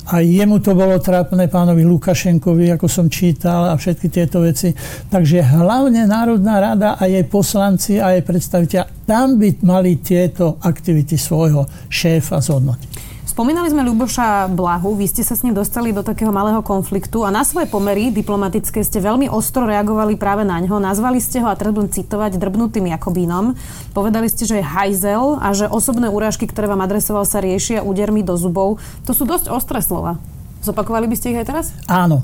A 0.06 0.22
jemu 0.22 0.62
to 0.62 0.78
bolo 0.78 1.02
trápne 1.02 1.50
pánovi 1.50 1.82
Lukašenkovi, 1.82 2.70
ako 2.78 2.86
som 2.86 3.10
čítal 3.10 3.74
a 3.74 3.74
všetky 3.74 4.08
tieto 4.14 4.46
veci. 4.46 4.70
Takže 5.10 5.42
hlavne 5.42 6.06
Národná 6.06 6.62
rada 6.62 6.90
a 6.94 7.10
jej 7.10 7.26
poslanci 7.26 7.98
a 7.98 8.14
jej 8.14 8.22
predstaviteľ, 8.22 9.06
tam 9.10 9.42
by 9.42 9.66
mali 9.66 9.98
tieto 10.02 10.62
aktivity 10.62 11.18
svojho 11.18 11.66
šéfa 11.90 12.38
zhodnotiť. 12.38 12.95
Spomínali 13.36 13.68
sme 13.68 13.84
Ľuboša 13.84 14.48
Blahu, 14.48 14.96
vy 14.96 15.12
ste 15.12 15.20
sa 15.20 15.36
s 15.36 15.44
ním 15.44 15.52
dostali 15.52 15.92
do 15.92 16.08
takého 16.08 16.32
malého 16.32 16.64
konfliktu 16.64 17.28
a 17.28 17.36
na 17.36 17.44
svoje 17.44 17.68
pomery 17.68 18.08
diplomatické 18.08 18.80
ste 18.80 19.04
veľmi 19.04 19.28
ostro 19.28 19.68
reagovali 19.68 20.16
práve 20.16 20.48
na 20.48 20.56
ňo. 20.64 20.80
Nazvali 20.80 21.20
ste 21.20 21.44
ho, 21.44 21.52
a 21.52 21.60
teraz 21.60 21.76
budem 21.76 21.92
citovať, 21.92 22.40
drbnutým 22.40 22.88
Jakobínom. 22.96 23.60
Povedali 23.92 24.32
ste, 24.32 24.48
že 24.48 24.64
je 24.64 24.64
hajzel 24.64 25.36
a 25.44 25.52
že 25.52 25.68
osobné 25.68 26.08
úražky, 26.08 26.48
ktoré 26.48 26.72
vám 26.72 26.88
adresoval, 26.88 27.28
sa 27.28 27.44
riešia 27.44 27.84
údermi 27.84 28.24
do 28.24 28.40
zubov. 28.40 28.80
To 29.04 29.12
sú 29.12 29.28
dosť 29.28 29.52
ostré 29.52 29.84
slova. 29.84 30.16
Zopakovali 30.64 31.12
by 31.12 31.16
ste 31.20 31.36
ich 31.36 31.40
aj 31.44 31.48
teraz? 31.52 31.66
Áno. 31.92 32.24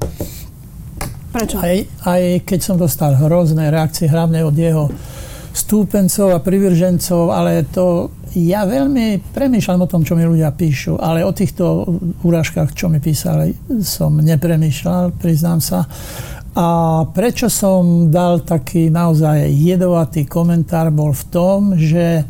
Prečo? 1.36 1.60
Aj, 1.60 1.76
aj 2.08 2.48
keď 2.48 2.60
som 2.64 2.80
dostal 2.80 3.20
hrozné 3.20 3.68
reakcie, 3.68 4.08
hlavne 4.08 4.48
od 4.48 4.56
jeho 4.56 4.88
stúpencov 5.52 6.32
a 6.32 6.40
privržencov, 6.40 7.36
ale 7.36 7.68
to 7.68 8.16
ja 8.36 8.64
veľmi 8.64 9.36
premýšľam 9.36 9.84
o 9.84 9.92
tom, 9.92 10.02
čo 10.08 10.16
mi 10.16 10.24
ľudia 10.24 10.56
píšu, 10.56 10.96
ale 10.96 11.28
o 11.28 11.36
týchto 11.36 11.84
úražkách, 12.24 12.72
čo 12.72 12.88
mi 12.88 13.04
písali, 13.04 13.52
som 13.84 14.16
nepremýšľal, 14.20 15.16
priznám 15.20 15.60
sa. 15.60 15.84
A 16.52 16.68
prečo 17.12 17.48
som 17.48 18.12
dal 18.12 18.44
taký 18.44 18.92
naozaj 18.92 19.52
jedovatý 19.52 20.28
komentár, 20.28 20.92
bol 20.92 21.16
v 21.16 21.26
tom, 21.32 21.60
že 21.80 22.28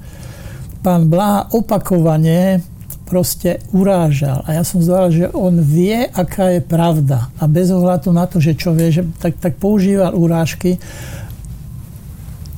pán 0.86 1.10
Blaha 1.10 1.50
opakovane 1.54 2.62
proste 3.06 3.60
urážal. 3.76 4.46
A 4.48 4.56
ja 4.56 4.64
som 4.64 4.80
zdal, 4.80 5.12
že 5.12 5.28
on 5.36 5.60
vie, 5.60 6.08
aká 6.16 6.56
je 6.56 6.62
pravda. 6.64 7.28
A 7.42 7.50
bez 7.50 7.68
ohľadu 7.68 8.16
na 8.16 8.24
to, 8.24 8.40
že 8.40 8.56
čo 8.56 8.72
vie, 8.72 8.88
že 8.88 9.04
tak, 9.20 9.36
tak 9.42 9.60
používal 9.60 10.16
urážky 10.16 10.80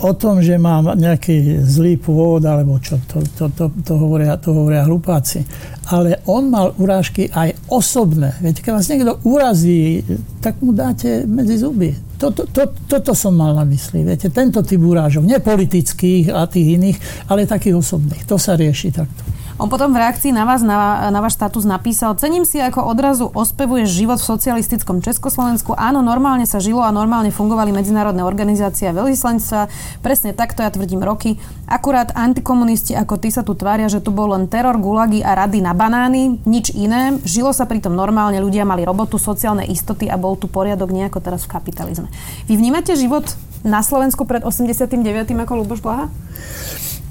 o 0.03 0.11
tom, 0.11 0.43
že 0.43 0.59
mám 0.59 0.91
nejaký 0.99 1.63
zlý 1.63 1.95
pôvod, 1.95 2.43
alebo 2.43 2.75
čo, 2.83 2.99
to, 3.07 3.23
to, 3.23 3.47
to, 3.55 3.71
to, 3.87 3.93
hovoria, 3.95 4.35
to 4.35 4.51
hovoria 4.51 4.83
hlupáci. 4.83 5.47
Ale 5.87 6.19
on 6.27 6.51
mal 6.51 6.75
urážky 6.75 7.31
aj 7.31 7.55
osobné. 7.71 8.35
Viete, 8.43 8.59
keď 8.59 8.71
vás 8.75 8.91
niekto 8.91 9.15
urazí, 9.23 10.03
tak 10.43 10.59
mu 10.59 10.75
dáte 10.75 11.23
medzi 11.23 11.55
zuby. 11.55 11.95
Toto, 12.19 12.43
to, 12.51 12.75
toto 12.87 13.15
som 13.15 13.35
mal 13.35 13.55
na 13.55 13.63
mysli. 13.63 14.03
Viete, 14.03 14.27
tento 14.27 14.59
typ 14.59 14.79
urážok. 14.83 15.23
Nie 15.23 15.39
politických 15.39 16.35
a 16.35 16.47
tých 16.51 16.75
iných, 16.79 16.97
ale 17.31 17.47
takých 17.47 17.79
osobných. 17.79 18.27
To 18.27 18.35
sa 18.35 18.59
rieši 18.59 18.91
takto. 18.91 19.42
On 19.61 19.69
potom 19.69 19.93
v 19.93 20.01
reakcii 20.01 20.33
na 20.33 20.49
vás, 20.49 20.65
na, 20.65 21.13
na 21.13 21.19
váš 21.21 21.37
status 21.37 21.61
napísal, 21.61 22.17
cením 22.17 22.41
si, 22.41 22.57
ako 22.57 22.89
odrazu 22.89 23.29
ospevuje 23.29 23.85
život 23.85 24.17
v 24.17 24.25
socialistickom 24.33 24.97
Československu. 25.05 25.77
Áno, 25.77 26.01
normálne 26.01 26.49
sa 26.49 26.57
žilo 26.57 26.81
a 26.81 26.89
normálne 26.89 27.29
fungovali 27.29 27.69
medzinárodné 27.69 28.25
organizácie 28.25 28.89
a 28.89 28.97
veľvyslanectva. 28.97 29.69
Presne 30.01 30.33
takto 30.33 30.65
ja 30.65 30.73
tvrdím 30.73 31.05
roky. 31.05 31.37
Akurát 31.69 32.17
antikomunisti 32.17 32.97
ako 32.97 33.21
ty 33.21 33.29
sa 33.29 33.45
tu 33.45 33.53
tvária, 33.53 33.85
že 33.93 34.01
tu 34.01 34.09
bol 34.09 34.33
len 34.33 34.49
teror, 34.49 34.81
gulagy 34.81 35.21
a 35.21 35.37
rady 35.37 35.61
na 35.61 35.77
banány, 35.77 36.41
nič 36.49 36.73
iné. 36.73 37.21
Žilo 37.21 37.53
sa 37.53 37.69
pritom 37.69 37.93
normálne, 37.93 38.41
ľudia 38.41 38.65
mali 38.65 38.81
robotu, 38.81 39.21
sociálne 39.21 39.69
istoty 39.69 40.09
a 40.09 40.17
bol 40.17 40.33
tu 40.33 40.49
poriadok 40.49 40.89
nejako 40.89 41.21
teraz 41.21 41.45
v 41.45 41.53
kapitalizme. 41.53 42.09
Vy 42.49 42.57
vnímate 42.57 42.97
život 42.97 43.29
na 43.61 43.85
Slovensku 43.85 44.25
pred 44.25 44.41
89. 44.41 44.97
ako 45.29 45.53
Luboš 45.61 45.79
Blaha? 45.85 46.09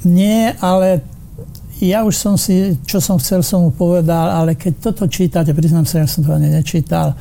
Nie, 0.02 0.58
ale 0.58 1.06
ja 1.82 2.06
už 2.06 2.14
som 2.14 2.34
si, 2.38 2.78
čo 2.86 3.02
som 3.02 3.18
chcel, 3.18 3.42
som 3.42 3.66
mu 3.66 3.70
povedal, 3.74 4.30
ale 4.30 4.54
keď 4.54 4.72
toto 4.78 5.10
čítate, 5.10 5.50
priznám 5.50 5.82
sa, 5.82 6.06
ja 6.06 6.06
som 6.06 6.22
to 6.22 6.30
ani 6.30 6.46
nečítal, 6.46 7.18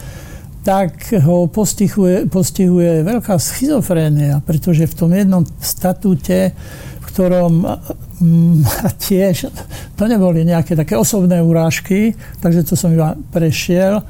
tak 0.61 1.09
ho 1.25 1.49
postihuje, 1.49 2.29
postihuje 2.29 3.01
veľká 3.01 3.33
schizofrénia, 3.41 4.45
pretože 4.45 4.85
v 4.85 4.93
tom 4.93 5.09
jednom 5.09 5.41
statúte, 5.57 6.53
v 7.01 7.05
ktorom 7.09 7.65
mm, 8.21 8.61
tiež, 9.09 9.49
to 9.97 10.03
neboli 10.05 10.45
nejaké 10.45 10.77
také 10.77 10.93
osobné 10.93 11.41
urážky, 11.41 12.13
takže 12.45 12.61
to 12.61 12.77
som 12.77 12.93
iba 12.93 13.17
prešiel, 13.33 14.05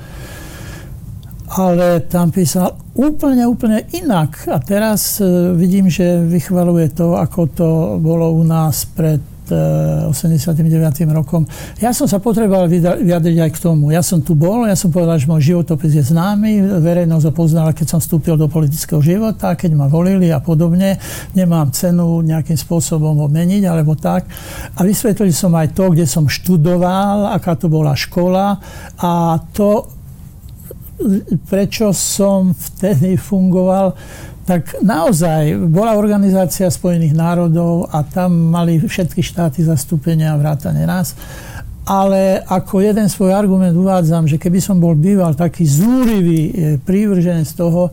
ale 1.52 2.04
tam 2.12 2.32
písal 2.32 2.76
úplne, 2.96 3.48
úplne 3.48 3.88
inak. 3.96 4.48
A 4.52 4.60
teraz 4.60 5.20
e, 5.20 5.28
vidím, 5.56 5.92
že 5.92 6.24
vychvaluje 6.24 6.96
to, 6.96 7.20
ako 7.20 7.40
to 7.52 7.70
bolo 8.00 8.32
u 8.32 8.44
nás 8.44 8.88
pred 8.88 9.31
89. 9.50 10.68
rokom. 11.16 11.48
Ja 11.82 11.96
som 11.96 12.06
sa 12.06 12.22
potreboval 12.22 12.70
vyjadriť 12.70 13.38
aj 13.42 13.52
k 13.56 13.60
tomu. 13.64 13.90
Ja 13.90 14.06
som 14.06 14.22
tu 14.22 14.38
bol, 14.38 14.68
ja 14.68 14.76
som 14.76 14.94
povedal, 14.94 15.18
že 15.18 15.26
môj 15.26 15.56
životopis 15.56 15.98
je 15.98 16.04
známy, 16.06 16.82
verejnosť 16.84 17.26
ho 17.30 17.34
poznala, 17.34 17.72
keď 17.72 17.98
som 17.98 18.00
vstúpil 18.00 18.38
do 18.38 18.52
politického 18.52 19.02
života, 19.02 19.56
keď 19.56 19.72
ma 19.74 19.88
volili 19.88 20.30
a 20.30 20.44
podobne. 20.44 21.00
Nemám 21.34 21.72
cenu 21.72 22.22
nejakým 22.22 22.60
spôsobom 22.60 23.18
ho 23.18 23.28
meniť 23.32 23.64
alebo 23.66 23.98
tak. 23.98 24.28
A 24.76 24.84
vysvetlil 24.84 25.32
som 25.32 25.56
aj 25.56 25.74
to, 25.74 25.90
kde 25.90 26.06
som 26.06 26.28
študoval, 26.28 27.32
aká 27.34 27.56
to 27.56 27.72
bola 27.72 27.96
škola 27.96 28.60
a 29.00 29.40
to, 29.56 30.01
prečo 31.50 31.92
som 31.92 32.54
vtedy 32.54 33.18
fungoval 33.18 33.94
tak 34.42 34.82
naozaj 34.82 35.70
bola 35.70 35.96
organizácia 35.96 36.68
Spojených 36.68 37.14
národov 37.14 37.88
a 37.94 38.02
tam 38.02 38.52
mali 38.52 38.82
všetky 38.82 39.22
štáty 39.22 39.62
zastúpenia 39.62 40.34
vrátane 40.36 40.84
nás. 40.84 41.14
Ale 41.86 42.42
ako 42.46 42.82
jeden 42.82 43.10
svoj 43.10 43.34
argument 43.34 43.74
uvádzam, 43.74 44.28
že 44.28 44.42
keby 44.42 44.62
som 44.62 44.78
bol 44.78 44.94
býval 44.94 45.34
taký 45.34 45.66
zúrivý 45.66 46.42
e, 46.50 46.54
prívrženec 46.78 47.48
toho, 47.58 47.90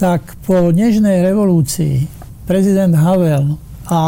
tak 0.00 0.24
po 0.44 0.72
Nežnej 0.72 1.20
revolúcii 1.26 2.08
prezident 2.48 2.96
Havel 2.96 3.60
a 3.90 4.00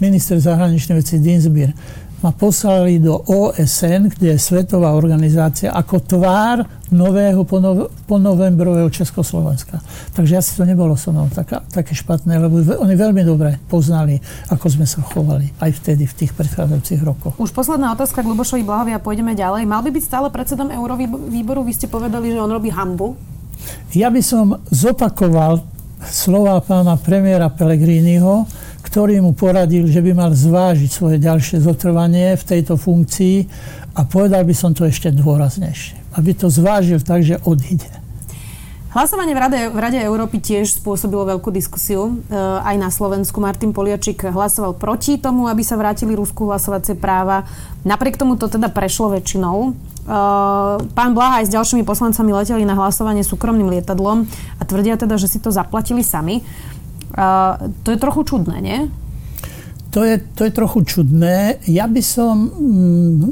minister 0.00 0.40
zahraničnej 0.40 1.02
veci 1.02 1.20
Dinsbier 1.20 1.76
ma 2.22 2.30
poslali 2.30 3.02
do 3.02 3.18
OSN, 3.18 4.14
kde 4.14 4.34
je 4.34 4.38
svetová 4.38 4.94
organizácia, 4.94 5.74
ako 5.74 5.98
tvár 6.06 6.62
nového 6.94 7.42
po 8.06 8.16
novembrového 8.20 8.86
Československa. 8.92 9.82
Takže 10.14 10.38
asi 10.38 10.50
to 10.54 10.62
nebolo 10.62 10.94
so 10.94 11.10
mnou 11.10 11.26
taká, 11.32 11.66
také 11.72 11.98
špatné, 11.98 12.38
lebo 12.38 12.62
oni 12.78 12.94
veľmi 12.94 13.26
dobre 13.26 13.58
poznali, 13.66 14.22
ako 14.52 14.66
sme 14.70 14.86
sa 14.86 15.02
chovali 15.02 15.50
aj 15.58 15.82
vtedy, 15.82 16.06
v 16.06 16.14
tých 16.14 16.32
predchádzajúcich 16.36 17.00
rokoch. 17.02 17.34
Už 17.42 17.50
posledná 17.50 17.90
otázka 17.90 18.22
k 18.22 18.30
Lubošovi 18.30 18.62
Blahovi 18.62 18.92
a 18.94 19.02
pôjdeme 19.02 19.34
ďalej. 19.34 19.66
Mal 19.66 19.82
by 19.82 19.90
byť 19.90 20.04
stále 20.04 20.28
predsedom 20.30 20.70
Eurovýboru? 20.70 21.66
Vy 21.66 21.74
ste 21.74 21.90
povedali, 21.90 22.30
že 22.30 22.38
on 22.38 22.52
robí 22.52 22.70
hambu. 22.70 23.18
Ja 23.96 24.12
by 24.12 24.22
som 24.22 24.62
zopakoval 24.70 25.64
slova 26.02 26.58
pána 26.60 26.98
premiéra 26.98 27.46
Pellegriniho, 27.48 28.44
ktorý 28.92 29.24
mu 29.24 29.32
poradil, 29.32 29.88
že 29.88 30.04
by 30.04 30.12
mal 30.12 30.36
zvážiť 30.36 30.90
svoje 30.92 31.16
ďalšie 31.16 31.64
zotrvanie 31.64 32.36
v 32.36 32.44
tejto 32.44 32.76
funkcii 32.76 33.48
a 33.96 34.04
povedal 34.04 34.44
by 34.44 34.52
som 34.52 34.76
to 34.76 34.84
ešte 34.84 35.08
dôraznejšie. 35.16 35.96
Aby 36.12 36.36
to 36.36 36.52
zvážil 36.52 37.00
tak, 37.00 37.24
že 37.24 37.40
odíde. 37.48 37.88
Hlasovanie 38.92 39.32
v 39.32 39.40
Rade, 39.40 39.60
v 39.72 39.78
Rade 39.80 39.96
Európy 40.04 40.44
tiež 40.44 40.76
spôsobilo 40.76 41.24
veľkú 41.24 41.48
diskusiu. 41.48 42.20
E, 42.28 42.36
aj 42.36 42.76
na 42.76 42.92
Slovensku 42.92 43.40
Martin 43.40 43.72
Poliačik 43.72 44.28
hlasoval 44.28 44.76
proti 44.76 45.16
tomu, 45.16 45.48
aby 45.48 45.64
sa 45.64 45.80
vrátili 45.80 46.12
Rusku 46.12 46.44
hlasovacie 46.44 46.92
práva. 46.92 47.48
Napriek 47.88 48.20
tomu 48.20 48.36
to 48.36 48.52
teda 48.52 48.68
prešlo 48.68 49.16
väčšinou. 49.16 49.56
E, 49.64 50.14
pán 50.92 51.16
Blaha 51.16 51.40
aj 51.40 51.48
s 51.48 51.54
ďalšími 51.56 51.88
poslancami 51.88 52.36
leteli 52.36 52.68
na 52.68 52.76
hlasovanie 52.76 53.24
súkromným 53.24 53.72
lietadlom 53.72 54.28
a 54.60 54.62
tvrdia 54.68 55.00
teda, 55.00 55.16
že 55.16 55.32
si 55.32 55.40
to 55.40 55.48
zaplatili 55.48 56.04
sami. 56.04 56.44
E, 57.12 57.26
to 57.82 57.88
je 57.92 57.98
trochu 58.00 58.24
čudné, 58.24 58.56
nie? 58.60 58.80
To 59.92 60.08
je, 60.08 60.16
to 60.32 60.48
je 60.48 60.52
trochu 60.56 60.80
čudné. 60.88 61.60
Ja 61.68 61.84
by 61.84 62.00
som 62.00 62.48
mm, 62.48 63.28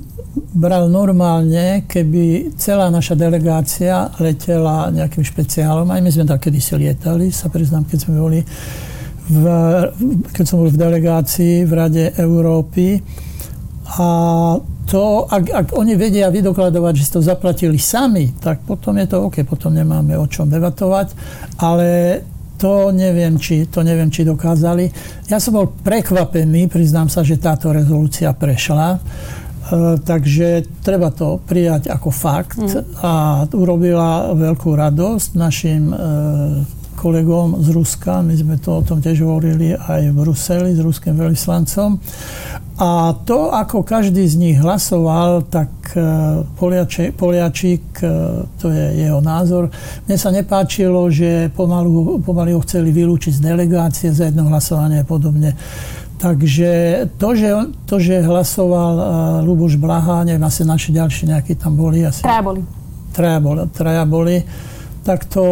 bral 0.52 0.92
normálne, 0.92 1.88
keby 1.88 2.52
celá 2.60 2.92
naša 2.92 3.16
delegácia 3.16 4.12
letela 4.20 4.92
nejakým 4.92 5.24
špeciálom. 5.24 5.88
Aj 5.88 6.04
my 6.04 6.10
sme 6.12 6.28
tam 6.28 6.36
kedysi 6.36 6.76
lietali, 6.76 7.32
sa 7.32 7.48
priznám, 7.48 7.88
keď 7.88 7.98
sme 8.04 8.20
boli 8.20 8.40
v, 9.30 9.44
keď 10.36 10.44
som 10.44 10.60
bol 10.60 10.68
v 10.68 10.76
delegácii 10.76 11.64
v 11.64 11.72
Rade 11.72 12.04
Európy. 12.20 13.00
A 13.96 14.08
to, 14.90 15.30
ak, 15.32 15.44
ak 15.48 15.66
oni 15.78 15.94
vedia 15.94 16.28
vydokladovať, 16.28 16.92
že 16.98 17.04
si 17.06 17.12
to 17.14 17.22
zaplatili 17.22 17.78
sami, 17.78 18.34
tak 18.36 18.66
potom 18.66 18.98
je 18.98 19.06
to 19.06 19.16
OK, 19.22 19.46
potom 19.46 19.72
nemáme 19.72 20.18
o 20.18 20.26
čom 20.26 20.50
debatovať. 20.50 21.14
Ale 21.62 22.20
to 22.60 22.92
neviem, 22.92 23.40
či, 23.40 23.64
to 23.72 23.80
neviem, 23.80 24.12
či 24.12 24.28
dokázali. 24.28 24.92
Ja 25.32 25.40
som 25.40 25.56
bol 25.56 25.72
prekvapený, 25.72 26.68
priznám 26.68 27.08
sa, 27.08 27.24
že 27.24 27.40
táto 27.40 27.72
rezolúcia 27.72 28.36
prešla. 28.36 29.00
E, 29.00 29.00
takže 30.04 30.68
treba 30.84 31.08
to 31.08 31.40
prijať 31.40 31.88
ako 31.88 32.12
fakt 32.12 32.60
mm. 32.60 33.00
a 33.00 33.12
urobila 33.56 34.36
veľkú 34.36 34.76
radosť 34.76 35.30
našim 35.40 35.88
e, 35.88 35.96
kolegom 37.00 37.64
z 37.64 37.72
Ruska. 37.72 38.20
My 38.20 38.36
sme 38.36 38.60
to 38.60 38.76
o 38.78 38.84
tom 38.84 39.00
tiež 39.00 39.24
hovorili 39.24 39.72
aj 39.72 40.12
v 40.12 40.16
Bruseli 40.20 40.76
s 40.76 40.80
ruským 40.84 41.16
veľvyslancom. 41.16 41.96
A 42.80 43.12
to, 43.24 43.52
ako 43.52 43.84
každý 43.84 44.24
z 44.24 44.36
nich 44.40 44.56
hlasoval, 44.60 45.48
tak 45.48 45.68
e, 45.96 46.00
Poliačik, 46.56 47.16
Poliačik 47.16 47.84
e, 48.00 48.08
to 48.56 48.72
je 48.72 49.04
jeho 49.04 49.20
názor. 49.20 49.68
Mne 50.08 50.16
sa 50.16 50.32
nepáčilo, 50.32 51.08
že 51.12 51.48
pomalu, 51.52 52.20
pomaly 52.20 52.56
ho 52.56 52.60
chceli 52.64 52.92
vylúčiť 52.92 53.36
z 53.36 53.44
delegácie 53.44 54.08
za 54.12 54.28
jedno 54.28 54.48
hlasovanie 54.48 55.00
a 55.00 55.08
podobne. 55.08 55.56
Takže 56.20 56.68
to, 57.16 57.32
že, 57.32 57.52
to, 57.88 57.96
že 57.96 58.20
hlasoval 58.20 58.94
uh, 59.00 59.06
Luboš 59.40 59.80
Blaha, 59.80 60.20
neviem, 60.28 60.44
asi 60.44 60.68
naši 60.68 60.92
ďalší 60.92 61.32
nejakí 61.32 61.56
tam 61.56 61.80
boli. 61.80 62.04
Asi, 62.04 62.20
traja 62.20 62.44
boli. 62.44 62.60
Traja 63.16 63.40
boli. 63.40 63.60
Traja 63.72 64.04
boli 64.04 64.36
tak 65.00 65.24
to 65.24 65.42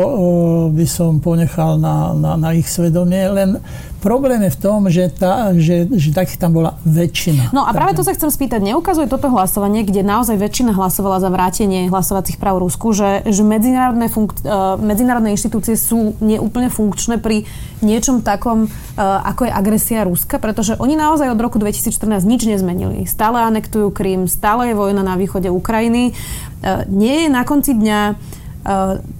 by 0.69 0.85
som 0.85 1.25
ponechal 1.25 1.81
na, 1.81 2.13
na, 2.13 2.37
na 2.37 2.53
ich 2.53 2.69
svedomie. 2.69 3.25
Len 3.33 3.57
problém 3.99 4.45
je 4.45 4.53
v 4.55 4.59
tom, 4.61 4.81
že, 4.93 5.09
tá, 5.09 5.57
že, 5.57 5.89
že 5.89 6.13
takých 6.13 6.37
tam 6.37 6.53
bola 6.53 6.77
väčšina. 6.85 7.51
No 7.51 7.65
a 7.65 7.73
práve 7.73 7.97
to 7.97 8.05
sa 8.05 8.13
chcem 8.13 8.29
spýtať. 8.29 8.61
Neukazuje 8.61 9.09
toto 9.09 9.33
hlasovanie, 9.33 9.89
kde 9.89 10.05
naozaj 10.05 10.37
väčšina 10.37 10.77
hlasovala 10.77 11.19
za 11.25 11.33
vrátenie 11.33 11.89
hlasovacích 11.89 12.37
práv 12.37 12.61
Rusku, 12.61 12.93
že, 12.93 13.25
že 13.25 13.41
medzinárodné, 13.41 14.13
funk, 14.13 14.37
uh, 14.45 14.77
medzinárodné 14.77 15.33
inštitúcie 15.33 15.81
sú 15.81 16.13
neúplne 16.21 16.69
funkčné 16.69 17.17
pri 17.17 17.49
niečom 17.81 18.21
takom, 18.21 18.69
uh, 18.69 19.25
ako 19.25 19.49
je 19.49 19.53
agresia 19.53 20.05
Ruska, 20.05 20.37
pretože 20.37 20.77
oni 20.77 20.93
naozaj 20.93 21.33
od 21.33 21.41
roku 21.41 21.57
2014 21.57 22.23
nič 22.29 22.45
nezmenili. 22.45 23.09
Stále 23.09 23.41
anektujú 23.49 23.91
Krym, 23.97 24.29
stále 24.29 24.71
je 24.71 24.79
vojna 24.79 25.01
na 25.01 25.17
východe 25.17 25.49
Ukrajiny. 25.49 26.13
Uh, 26.13 26.85
nie 26.87 27.27
je 27.27 27.29
na 27.33 27.49
konci 27.49 27.73
dňa 27.73 28.01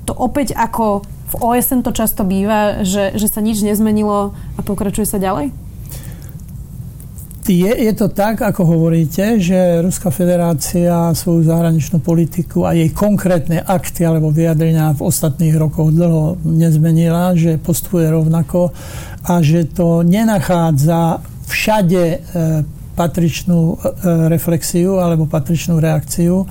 to 0.05 0.13
opäť 0.13 0.53
ako 0.53 1.03
v 1.29 1.35
OSN 1.41 1.85
to 1.85 1.93
často 1.93 2.25
býva, 2.25 2.85
že, 2.85 3.13
že 3.17 3.29
sa 3.29 3.45
nič 3.45 3.61
nezmenilo 3.61 4.33
a 4.57 4.61
pokračuje 4.65 5.05
sa 5.05 5.21
ďalej? 5.21 5.53
Je, 7.49 7.73
je 7.73 7.93
to 7.97 8.13
tak, 8.13 8.45
ako 8.45 8.61
hovoríte, 8.77 9.41
že 9.41 9.81
Ruská 9.81 10.13
federácia 10.13 10.93
svoju 11.17 11.49
zahraničnú 11.49 11.97
politiku 12.05 12.69
a 12.69 12.77
jej 12.77 12.93
konkrétne 12.93 13.65
akty 13.65 14.05
alebo 14.05 14.29
vyjadrenia 14.29 14.93
v 14.93 15.09
ostatných 15.09 15.57
rokoch 15.57 15.89
dlho 15.89 16.37
nezmenila, 16.45 17.33
že 17.33 17.57
postupuje 17.57 18.05
rovnako 18.05 18.77
a 19.25 19.41
že 19.41 19.65
to 19.65 20.05
nenachádza 20.05 21.25
všade 21.49 22.05
e, 22.05 22.19
patričnú 22.93 23.61
e, 23.73 23.77
reflexiu 24.29 25.01
alebo 25.01 25.25
patričnú 25.25 25.81
reakciu. 25.81 26.45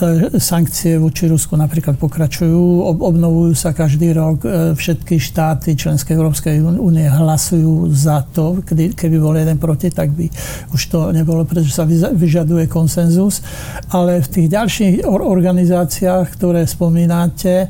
E, 0.00 0.40
sankcie 0.40 0.96
voči 0.96 1.28
Rusku 1.28 1.52
napríklad 1.60 2.00
pokračujú, 2.00 2.88
obnovujú 2.88 3.52
sa 3.52 3.76
každý 3.76 4.16
rok, 4.16 4.48
e, 4.48 4.72
všetky 4.72 5.20
štáty 5.20 5.76
členskej 5.76 6.16
Európskej 6.16 6.64
únie 6.80 7.04
hlasujú 7.04 7.92
za 7.92 8.24
to, 8.32 8.64
kedy, 8.64 8.96
keby 8.96 9.16
bol 9.20 9.36
jeden 9.36 9.60
proti, 9.60 9.92
tak 9.92 10.16
by 10.16 10.32
už 10.72 10.80
to 10.88 11.12
nebolo, 11.12 11.44
pretože 11.44 11.76
sa 11.76 11.84
vyžaduje 12.16 12.64
konsenzus. 12.64 13.44
Ale 13.92 14.24
v 14.24 14.28
tých 14.28 14.48
ďalších 14.48 14.94
organizáciách, 15.04 16.26
ktoré 16.32 16.64
spomínate, 16.64 17.68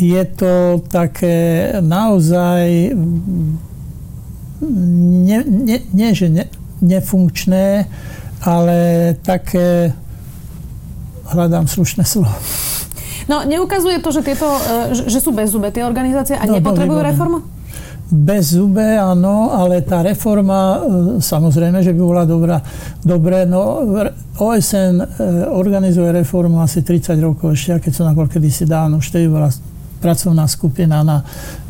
je 0.00 0.24
to 0.32 0.80
také 0.88 1.76
naozaj 1.84 2.94
nie, 4.60 5.40
nie, 5.44 5.78
nie 5.92 6.10
že 6.16 6.28
ne, 6.32 6.44
nefunkčné, 6.80 7.84
ale 8.40 8.78
také 9.20 9.92
hľadám 11.30 11.70
slušné 11.70 12.02
slovo. 12.04 12.34
No, 13.30 13.46
neukazuje 13.46 14.02
to, 14.02 14.10
že, 14.10 14.26
tieto, 14.26 14.48
e, 14.90 15.06
že 15.06 15.22
sú 15.22 15.30
bez 15.30 15.54
zube 15.54 15.70
tie 15.70 15.86
organizácie 15.86 16.34
a 16.34 16.44
no, 16.50 16.58
nepotrebujú 16.58 16.98
no, 16.98 17.06
reformu? 17.06 17.38
Bez 18.10 18.58
zube, 18.58 18.98
áno, 18.98 19.54
ale 19.54 19.86
tá 19.86 20.02
reforma, 20.02 20.58
e, 20.58 20.78
samozrejme, 21.22 21.78
že 21.78 21.94
by 21.94 22.00
bola 22.02 22.26
dobrá. 22.26 22.58
Dobre, 23.06 23.46
no 23.46 23.86
OSN 24.34 24.96
e, 24.98 25.06
organizuje 25.46 26.10
reformu 26.10 26.58
asi 26.58 26.82
30 26.82 27.14
rokov 27.22 27.54
ešte, 27.54 27.86
keď 27.86 27.92
som 27.94 28.10
napol 28.10 28.26
kedysi 28.26 28.66
dávno, 28.66 28.98
už 28.98 29.14
vtedy 29.14 29.30
bola 29.30 29.46
pracovná 30.00 30.48
skupina 30.48 31.04
na 31.04 31.20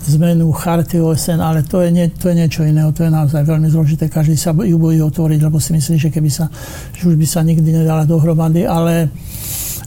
zmenu 0.07 0.53
charty 0.53 1.03
OSN, 1.03 1.43
ale 1.43 1.63
to 1.67 1.83
je, 1.83 1.91
nie, 1.91 2.07
to 2.15 2.31
je 2.31 2.35
niečo 2.35 2.63
iného, 2.63 2.95
to 2.95 3.05
je 3.05 3.11
naozaj 3.11 3.43
veľmi 3.43 3.69
zložité, 3.69 4.09
každý 4.09 4.39
sa 4.39 4.55
ju 4.55 4.79
bojí 4.79 5.03
otvoriť, 5.03 5.41
lebo 5.43 5.59
si 5.61 5.75
myslí, 5.75 5.99
že 5.99 6.09
keby 6.15 6.31
sa, 6.31 6.47
že 6.95 7.11
už 7.11 7.19
by 7.19 7.27
sa 7.27 7.43
nikdy 7.43 7.83
nedala 7.83 8.07
dohromady, 8.07 8.65
ale 8.65 9.11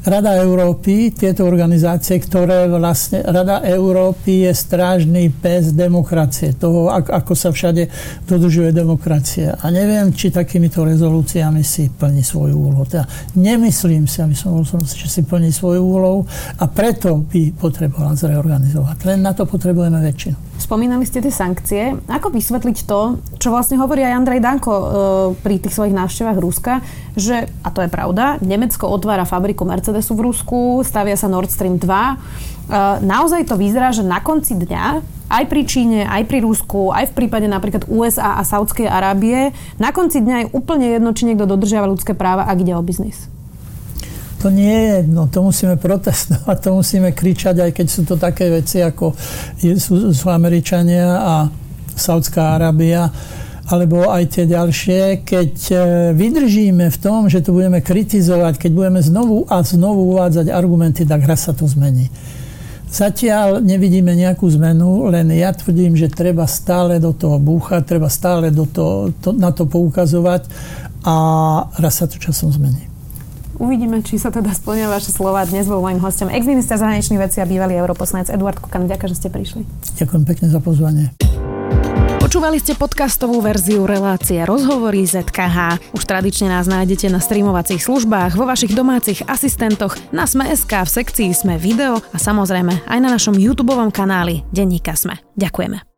Rada 0.03 0.35
Európy, 0.35 1.15
tieto 1.15 1.47
organizácie, 1.47 2.19
ktoré 2.19 2.67
vlastne... 2.67 3.23
Rada 3.23 3.63
Európy 3.63 4.43
je 4.43 4.51
strážny 4.51 5.31
pes 5.31 5.71
demokracie, 5.71 6.59
toho, 6.59 6.91
ako 6.91 7.31
sa 7.31 7.55
všade 7.55 7.87
dodržuje 8.27 8.75
demokracia. 8.75 9.55
A 9.63 9.71
neviem, 9.71 10.11
či 10.11 10.27
takýmito 10.27 10.83
rezolúciami 10.83 11.63
si 11.63 11.87
plní 11.87 12.19
svoju 12.19 12.51
úlohu. 12.51 12.83
Teda 12.83 13.07
nemyslím 13.39 14.03
si, 14.03 14.19
aby 14.19 14.35
som 14.35 14.59
bol 14.59 14.67
som 14.67 14.83
že 14.83 15.07
si 15.07 15.23
plní 15.23 15.55
svoju 15.55 15.79
úlohu 15.79 16.27
a 16.59 16.67
preto 16.67 17.23
by 17.23 17.55
potrebovala 17.55 18.19
zreorganizovať. 18.19 19.07
Len 19.07 19.23
na 19.23 19.31
to 19.31 19.47
potrebujeme 19.47 20.03
väčšinu. 20.03 20.52
Spomínali 20.53 21.01
ste 21.03 21.17
tie 21.17 21.33
sankcie. 21.33 21.97
Ako 22.05 22.29
vysvetliť 22.29 22.77
to, 22.85 23.17
čo 23.41 23.49
vlastne 23.49 23.81
hovorí 23.81 24.05
aj 24.05 24.21
Andrej 24.21 24.41
Danko 24.41 24.71
e, 24.71 24.85
pri 25.41 25.57
tých 25.57 25.73
svojich 25.73 25.97
návštevách 25.97 26.37
Ruska, 26.37 26.85
že, 27.17 27.49
a 27.65 27.69
to 27.73 27.81
je 27.81 27.89
pravda, 27.89 28.37
Nemecko 28.37 28.85
otvára 28.85 29.25
fabriku 29.25 29.65
Mercedesu 29.65 30.13
v 30.13 30.29
Rusku, 30.29 30.85
stavia 30.85 31.17
sa 31.17 31.25
Nord 31.25 31.49
Stream 31.49 31.81
2. 31.81 31.89
E, 31.89 32.15
naozaj 33.01 33.49
to 33.49 33.57
vyzerá, 33.57 33.89
že 33.89 34.05
na 34.05 34.21
konci 34.21 34.53
dňa 34.53 34.85
aj 35.33 35.43
pri 35.49 35.61
Číne, 35.65 36.05
aj 36.05 36.29
pri 36.29 36.45
Rusku, 36.45 36.93
aj 36.93 37.09
v 37.09 37.15
prípade 37.17 37.49
napríklad 37.49 37.89
USA 37.89 38.37
a 38.37 38.45
Saudskej 38.45 38.85
Arábie, 38.85 39.49
na 39.81 39.89
konci 39.89 40.21
dňa 40.21 40.35
je 40.45 40.51
úplne 40.53 40.85
jedno, 40.85 41.17
či 41.17 41.25
niekto 41.25 41.49
dodržiava 41.49 41.89
ľudské 41.89 42.13
práva, 42.13 42.45
ak 42.45 42.61
ide 42.61 42.77
o 42.77 42.85
biznis. 42.85 43.32
To 44.43 44.51
nie 44.51 44.75
je 44.75 44.88
jedno, 44.99 45.32
to 45.32 45.39
musíme 45.39 45.79
protestovať, 45.79 46.58
to 46.60 46.69
musíme 46.75 47.15
kričať, 47.15 47.63
aj 47.63 47.71
keď 47.71 47.88
sú 47.88 48.03
to 48.03 48.19
také 48.19 48.51
veci, 48.51 48.84
ako 48.84 49.15
sú, 49.79 50.12
sú 50.12 50.25
Američania 50.27 51.23
a 51.23 51.36
Saudská 51.95 52.60
Arábia, 52.60 53.08
alebo 53.71 54.12
aj 54.12 54.36
tie 54.36 54.43
ďalšie, 54.43 55.23
keď 55.23 55.51
e, 55.71 55.75
vydržíme 56.12 56.91
v 56.91 56.97
tom, 56.99 57.32
že 57.32 57.39
to 57.39 57.56
budeme 57.56 57.79
kritizovať, 57.79 58.60
keď 58.60 58.71
budeme 58.75 58.99
znovu 58.99 59.47
a 59.47 59.63
znovu 59.63 60.12
uvádzať 60.12 60.51
argumenty, 60.51 61.08
tak 61.08 61.23
raz 61.23 61.47
sa 61.47 61.56
to 61.56 61.63
zmení. 61.63 62.12
Zatiaľ 62.91 63.63
nevidíme 63.63 64.12
nejakú 64.12 64.45
zmenu, 64.60 65.08
len 65.08 65.32
ja 65.32 65.56
tvrdím, 65.56 65.95
že 65.95 66.12
treba 66.12 66.43
stále 66.51 66.99
do 66.99 67.15
toho 67.15 67.39
búchať, 67.39 67.88
treba 67.88 68.12
stále 68.12 68.51
do 68.51 68.67
toho, 68.67 69.15
to, 69.23 69.32
na 69.32 69.56
to 69.56 69.63
poukazovať 69.63 70.51
a 71.08 71.15
raz 71.79 72.03
sa 72.03 72.12
to 72.12 72.19
časom 72.19 72.51
zmení. 72.51 72.92
Uvidíme, 73.61 74.01
či 74.01 74.17
sa 74.17 74.33
teda 74.33 74.49
splnia 74.53 74.89
vaše 74.89 75.13
slova. 75.13 75.45
Dnes 75.45 75.69
bol 75.69 75.81
môjim 75.81 76.01
hostom 76.01 76.29
ex-minister 76.29 76.77
zahraničných 76.77 77.21
vecí 77.21 77.37
a 77.37 77.45
bývalý 77.45 77.77
europoslanec 77.77 78.33
Eduard 78.33 78.57
Kukan. 78.57 78.89
Ďakujem, 78.89 79.09
že 79.13 79.17
ste 79.17 79.29
prišli. 79.29 79.61
Ďakujem 79.99 80.23
pekne 80.25 80.47
za 80.49 80.59
pozvanie. 80.59 81.05
Počúvali 82.23 82.57
ste 82.57 82.73
podcastovú 82.73 83.45
verziu 83.45 83.85
relácie 83.85 84.41
Rozhovory 84.41 85.05
ZKH. 85.05 85.93
Už 85.93 86.01
tradične 86.01 86.49
nás 86.49 86.65
nájdete 86.65 87.11
na 87.13 87.21
streamovacích 87.21 87.83
službách, 87.83 88.33
vo 88.33 88.49
vašich 88.49 88.73
domácich 88.73 89.21
asistentoch, 89.29 89.93
na 90.09 90.25
Sme.sk, 90.25 90.71
v 90.71 90.89
sekcii 90.89 91.29
Sme 91.29 91.61
video 91.61 92.01
a 92.01 92.17
samozrejme 92.17 92.89
aj 92.89 92.99
na 93.03 93.13
našom 93.13 93.37
YouTube 93.37 93.77
kanáli 93.93 94.41
Denníka 94.49 94.97
Sme. 94.97 95.21
Ďakujeme. 95.37 95.92